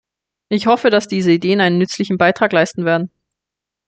[0.49, 3.11] Ich hoffe, dass diese Ideen einen nützlichen Beitrag leisten werden.